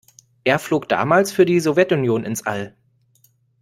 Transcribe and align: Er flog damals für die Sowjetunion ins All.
Er 0.45 0.57
flog 0.57 0.89
damals 0.89 1.31
für 1.31 1.45
die 1.45 1.59
Sowjetunion 1.59 2.23
ins 2.23 2.43
All. 2.47 2.75